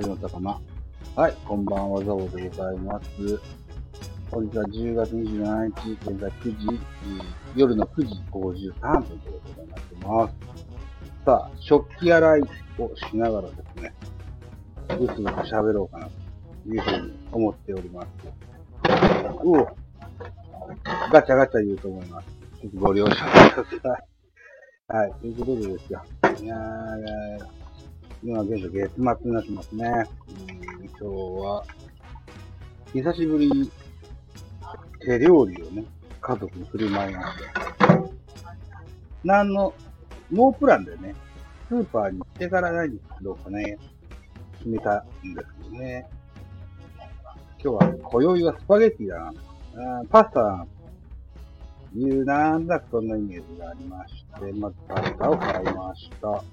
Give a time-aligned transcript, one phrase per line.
[0.00, 0.58] 始まったかな。
[1.14, 3.38] はい、こんばんは、ザボでございます。
[4.30, 6.80] 本日は10月27日、現在9時、
[7.54, 10.34] 夜の9時53分ということになってます。
[11.26, 12.46] さあ、食器洗いを
[12.96, 13.92] しながらですね、
[14.98, 16.12] ぐつぐつ喋ろうかなと
[16.66, 18.06] いうふうに思っております。
[19.44, 19.68] うお
[21.12, 22.28] ガチャガチャ言うと思います。
[22.62, 24.96] ちょっとご了承ください。
[24.96, 26.02] はい、ということでですよ。
[26.22, 27.59] いやー、いやー
[28.22, 30.04] 今現在月末になってますね。
[30.82, 31.64] 今日は、
[32.92, 33.70] 久しぶりに
[35.00, 35.84] 手料理をね、
[36.20, 37.44] 家族に振る舞いまして。
[39.24, 39.72] 何の、
[40.30, 41.14] ノープランでね、
[41.70, 43.78] スーパーに行ってから何作ろうかね、
[44.58, 46.06] 決めたんですけどね。
[47.62, 50.04] 今日は、今宵はスパゲティだな。
[50.10, 50.66] パスタだな。
[51.96, 56.44] いう、なんだそんなイメージがありまして、まずパスタを買いました。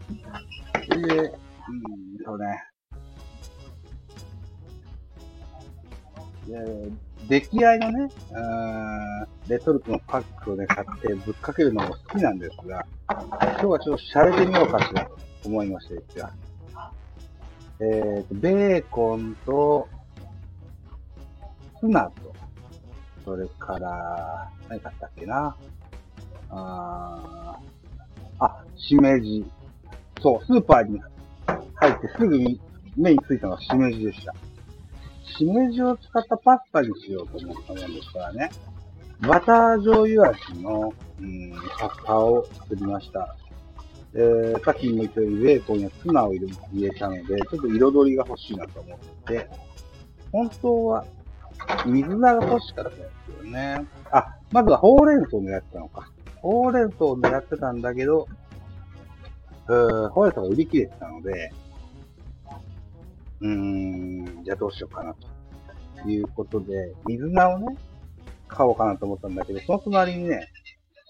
[0.95, 2.63] で、うん、そうね。
[6.47, 6.91] で、
[7.27, 8.09] 出来合いのね、
[9.49, 16.29] レトルトのパックをね、買ってぶっかけるのも好きなんですが、今日はちょっと洒落てみようかしらと思いましてですよ。
[17.79, 19.89] えーと、ベーコンと、
[21.79, 22.33] ツナと、
[23.25, 25.55] それから、何買ったっけな？
[26.49, 27.59] あ
[28.39, 29.45] あ、しめじ。
[30.21, 31.01] そう、スーパーに
[31.87, 32.59] 入ってすぐに
[32.95, 34.33] 目についたのはしめじでした。
[35.37, 38.49] しめじを使ったパスタにしようと思ったもんですからね。
[39.21, 43.35] バター醤油味の、うん、パスタを作りました。
[44.13, 46.47] えー、さっきも言ったようにベーコンやツナを入
[46.81, 49.49] れたので、ちょっと彩りが欲しいなと思って、
[50.31, 51.05] 本当は
[51.85, 53.85] 水菜が欲しかったんですよね。
[54.11, 56.09] あ、まずはほうれん草を狙ってたのか。
[56.41, 58.27] ほうれん草を狙ってたんだけど、
[59.67, 61.51] うーほうれん草が売り切れてたので、
[63.41, 65.15] うーん、じゃあどうしようかな、
[66.03, 67.77] ということで、水菜をね、
[68.47, 70.47] 買おうかなと思ったんだけど、その隣にね、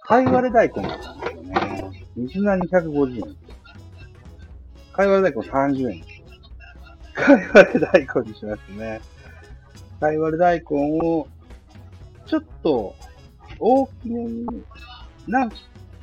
[0.02, 2.08] 貝割れ大根があったんですよね。
[2.16, 3.36] 水菜250円。
[4.94, 6.04] 貝割れ大根30円。
[7.14, 9.02] 貝割れ大根にしましたね。
[10.00, 11.28] 貝割れ大根を、
[12.26, 12.96] ちょっと、
[13.60, 14.46] 大きめに、
[15.28, 15.50] 何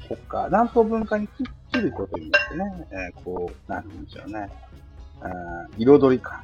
[0.08, 1.28] 個か、何等分かに
[1.72, 4.50] 切ることによってね、えー、こう、なんて言うんでしょうね。
[5.20, 5.28] あ
[5.78, 6.42] 彩り感。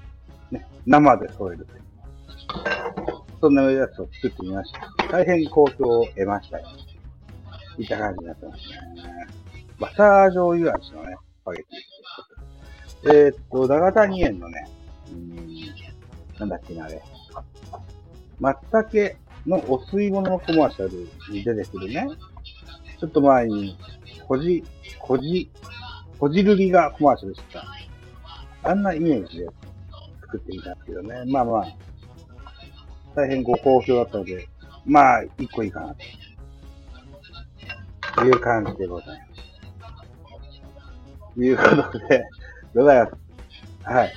[0.50, 1.82] ね、生で添えるという。
[3.40, 5.08] そんなやつを作ってみました。
[5.10, 6.66] 大変好評を得ましたよ。
[7.78, 8.70] いった感じになってますね。
[9.78, 13.24] バター醤油味のね、スパゲッティ。
[13.24, 14.68] えー、っと、長谷園のね、
[15.10, 15.46] うん、
[16.38, 17.02] なんだっけな、あれ。
[18.38, 18.58] 松
[18.90, 19.16] 茸
[19.46, 22.06] のお吸い物のコマーシャルに出てくるね、
[22.98, 23.78] ちょっと前に、
[24.28, 24.62] こじ、
[24.98, 25.50] こじ、
[26.18, 27.64] こじるりがコマーシャルしてた。
[28.62, 29.46] あんなイメージで
[30.22, 31.24] 作ってみたんですけどね。
[31.26, 31.66] まあまあ、
[33.14, 34.48] 大変ご好評だったので、
[34.84, 35.96] まあ、一個いいかな
[38.14, 39.40] という感じでございます。
[41.34, 42.22] ということで、
[42.74, 42.98] ござい？
[43.04, 43.12] ます。
[43.84, 44.12] はい。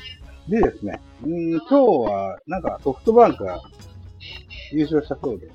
[0.49, 1.75] でですね、うん今日
[2.11, 3.61] は、なんかソフトバンクが
[4.71, 5.49] 優勝したそうで、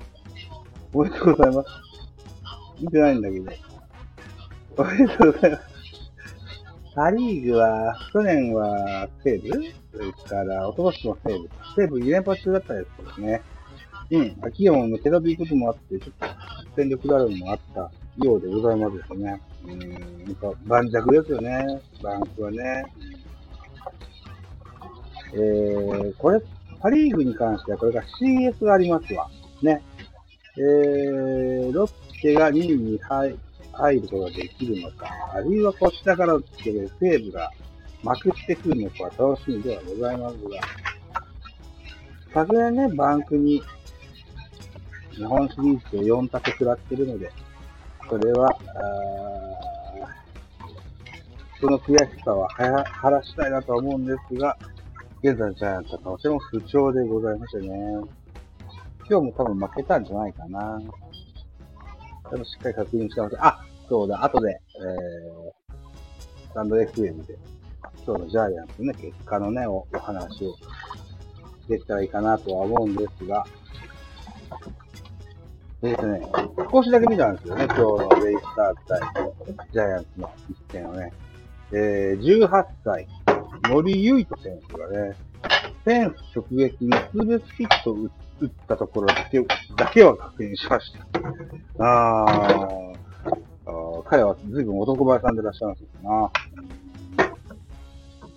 [0.93, 1.69] おめでとうございます？
[2.79, 3.51] 見てないんだけど、
[4.77, 5.68] おめでとうございます？
[6.99, 9.49] パリーグは、去年は西武
[9.93, 11.49] それから、おととしも西武。
[11.77, 13.41] 西武2連覇中だったですけどね。
[14.11, 14.37] うん。
[14.41, 16.25] 秋山も抜けたということもあって、ちょっと
[16.75, 17.89] 戦力があるのもあった
[18.21, 19.41] ようでございますですね。
[19.63, 19.87] うん、や
[20.29, 21.81] っぱ盤石ですよね。
[22.03, 22.83] バンクはね。
[25.35, 26.41] えー、これ、
[26.81, 29.29] パリーグに関してはこれが CS がありますわ。
[29.61, 29.81] ね。
[30.57, 33.37] えー、ロッテが2位に入
[33.79, 37.51] 入ることができるのか、あるいはこちらからつけて西武が
[38.03, 40.61] まくってくるのかは楽しみではございますが、
[42.33, 43.63] 昨年ね、バンクに
[45.11, 47.31] 日本シリーズで4択食らってるので、
[48.09, 48.55] それは、
[51.59, 54.57] その悔しさは晴らしたいなと思うんですが、
[55.21, 57.69] 現在ジャイアンツはとても不調でございましてね。
[59.09, 60.79] 今日も多分負けたんじゃないかな。
[62.31, 63.35] でもしっかり確認してます。
[63.39, 67.37] あ、そうだ、後で、えー、スタンド FM で、
[68.05, 70.55] 今日のジャイアンツね、結果のね、おお話を
[71.67, 73.43] できたらいいかなとは思うんですが、
[75.81, 76.21] でですね、
[76.71, 78.99] 少しだけ見たんですよね、今日のレイスターズ対
[79.73, 81.11] ジャイアンツの一戦をね。
[81.71, 83.07] えー、18歳、
[83.69, 85.15] 森唯斗選手がね、
[85.83, 87.95] フェンス直撃にツーベースヒットを
[88.39, 89.39] 打ったところだけ
[89.75, 91.83] だけは確認しました。
[91.83, 92.88] あー
[94.09, 96.31] 彼は随分男前さんでいらっしゃるんですよな。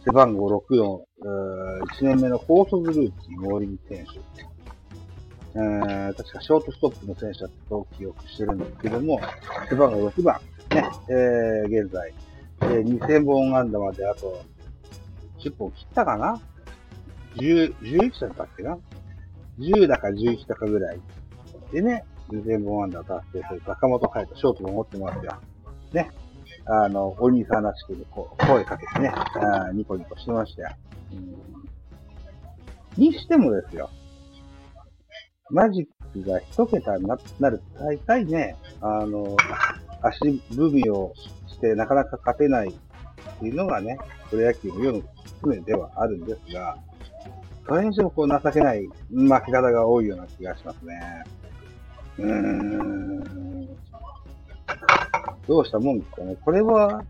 [0.05, 1.07] 背番号6の
[1.99, 4.21] 1年目の高卒ルーキー、森木選手。
[5.55, 9.19] えー、確かショートストップの選手だと記憶してるんですけども、
[9.71, 10.41] 背番号6番、
[10.75, 12.13] ね、えー、現在、
[12.63, 14.43] えー、2000本安打まであと
[15.39, 16.39] 10本切ったかな
[17.37, 18.77] ?10、11だったっけな
[19.59, 21.01] ?10 だか11だかぐらい。
[21.73, 25.33] でね、2000本安打達成する坂本海人、ショートも持ってますよ。
[25.95, 26.11] ね。
[26.65, 30.69] あの、お兄さんらしく、こう、声かけてね、あニコニコしてましたよ。
[31.13, 33.91] うん、にしてもですよ。
[35.51, 39.37] マジックが一桁になると大体ね、あの、
[40.01, 41.13] 足踏みを
[41.47, 42.73] してなかなか勝てないっ
[43.39, 43.99] ていうのがね、
[44.31, 45.03] プロ野球の世の
[45.45, 46.79] 常ではあるんですが、
[47.67, 51.25] それにしてもこう情けない負け方が多いような気がしますね。
[52.19, 53.52] うーん。
[55.47, 56.37] どうしたもんですかね。
[56.45, 57.03] これは、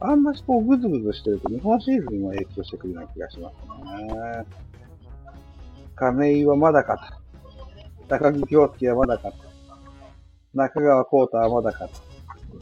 [0.00, 3.54] あんましこうぐずぐずしてると日本シリーズにも影響してくるような気がします
[4.04, 4.46] ね。
[5.94, 8.06] 亀井はまだかと。
[8.08, 9.36] 高木京介はまだかと。
[10.54, 11.92] 中川幸太はまだかと。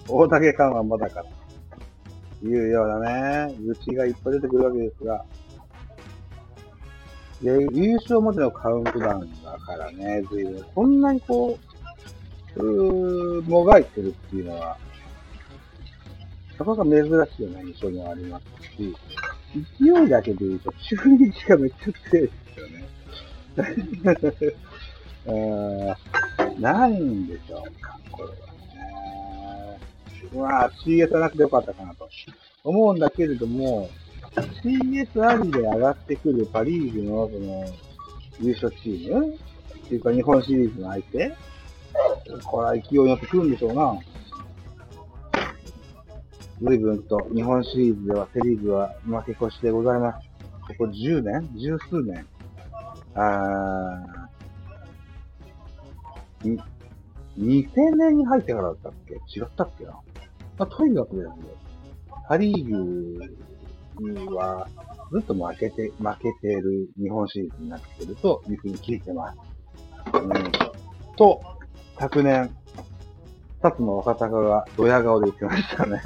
[0.09, 2.47] 大竹寛はまだかと。
[2.47, 5.25] いうようなね、愚痴がいっぱい出てくるわけですが、
[7.43, 11.59] で、優勝までのカウントダウンだからね、随分、こんなにこ
[12.57, 13.08] う、う
[13.43, 14.77] もがいてるっていうのは、
[16.59, 18.95] なかなか珍しいような印象もありますし、
[19.81, 22.85] 勢いだけで言うと、中日がめっちゃ強いですよね。
[25.27, 29.81] えー、なんでしょうか、これはね。
[30.35, 32.09] まあ、CS はなくてよかったかなと
[32.65, 33.91] 思うんだけれども、
[34.63, 37.65] CS ありで上がってくるパリーグのその
[38.41, 41.35] 優勝チームっていうか日本シリーズの相手
[42.45, 43.99] これは勢いに乗ってくるんでしょうな。
[46.61, 50.29] 随分と日本シリーズではセリーグは負け越しでございます。
[50.69, 51.49] ここ10年？
[51.57, 52.27] 十数年？
[53.15, 56.61] あー、
[57.39, 59.15] 2000年に入ってからだったっけ？
[59.15, 60.01] 違ったっけな、ま
[60.59, 61.35] あ、とにかくですね、
[62.29, 64.69] パリーグは
[65.13, 69.39] ずっと負けて、負けてる日本シリーズになってくるというふうに聞いてます。
[70.13, 70.31] うん、
[71.17, 71.41] と、
[71.99, 72.55] 昨年、
[73.61, 76.01] 二つの若鷹がドヤ顔で言ってましたね。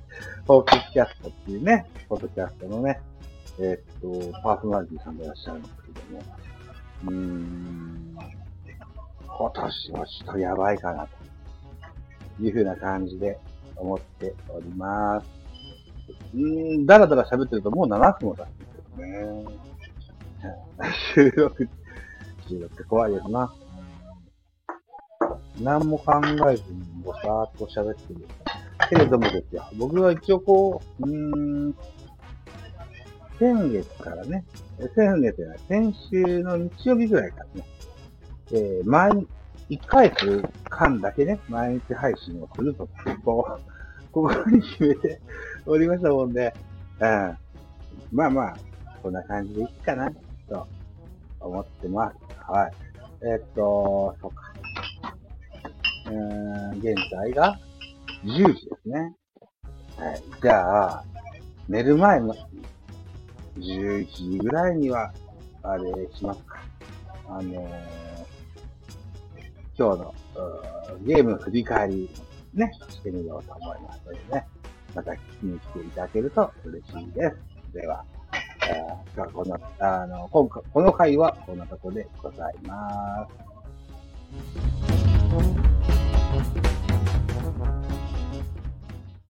[0.46, 2.98] フォークキャストっていうね、フォトキャストのね、
[3.58, 6.22] えー、っと、パーソナリティさんでいらっしゃるんですけども、
[7.04, 8.16] うーん、
[9.26, 11.06] 今年はちょっとやばいかな、
[12.38, 13.38] というふうな感じで
[13.76, 15.26] 思っております。
[16.34, 19.44] うーん、だらだら喋ってるともう7分も経ってるけどね。
[21.14, 21.68] 収録、
[22.48, 23.52] 収録って怖いですな。
[25.60, 26.20] 何も考
[26.50, 28.26] えずにぼさーっと喋ってる。
[28.88, 31.74] けれどもですよ、僕は一応こう、うーん、
[33.38, 34.44] 先月からね、
[34.94, 37.66] 先月じゃない、先週の日曜日ぐらいからね、
[38.52, 39.26] えー、毎、
[39.70, 42.88] 1ヶ月間だけね、毎日配信をすると、
[43.24, 45.20] こう、ここに決めて
[45.66, 46.54] おりましたもんで、
[47.00, 47.38] うん、
[48.12, 48.56] まあまあ、
[49.02, 50.10] こんな感じでいいかな、
[50.48, 50.66] と
[51.40, 52.16] 思ってます。
[52.50, 52.72] はい。
[53.22, 54.53] えー、っと、そうか。
[56.06, 56.10] え、
[56.78, 57.58] 現在が
[58.24, 59.14] 10時ですね。
[59.96, 60.22] はい。
[60.42, 61.04] じゃあ、
[61.68, 62.34] 寝る前の
[63.58, 65.12] 11時ぐらいには、
[65.62, 66.58] あれしますか。
[67.26, 67.48] あのー、
[69.78, 70.14] 今日の
[71.02, 72.10] ゲーム振り返り、
[72.52, 74.46] ね、してみようと思いますのでね、
[74.94, 77.36] また聞きに来ていただけると嬉しいです。
[77.72, 78.04] では、
[78.70, 83.32] えー、この、あの、今回、この回はこんなところでございます。
[86.34, 87.83] Thank you.